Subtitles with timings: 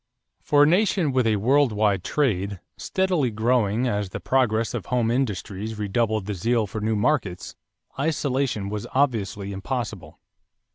[0.25, 4.87] = For a nation with a world wide trade, steadily growing, as the progress of
[4.87, 7.53] home industries redoubled the zeal for new markets,
[7.99, 10.19] isolation was obviously impossible.